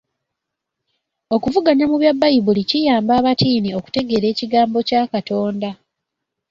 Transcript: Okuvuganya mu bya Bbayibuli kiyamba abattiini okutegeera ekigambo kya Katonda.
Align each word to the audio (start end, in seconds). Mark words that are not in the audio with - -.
Okuvuganya 1.35 1.85
mu 1.91 1.95
bya 2.01 2.11
Bbayibuli 2.15 2.61
kiyamba 2.69 3.11
abattiini 3.19 3.69
okutegeera 3.77 4.25
ekigambo 4.29 4.77
kya 4.87 5.01
Katonda. 5.11 5.69